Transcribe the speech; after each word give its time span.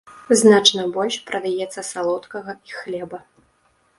Значна 0.39 0.85
больш 0.95 1.15
прадаецца 1.27 1.85
салодкага 1.91 2.51
і 2.69 2.75
хлеба. 2.79 3.23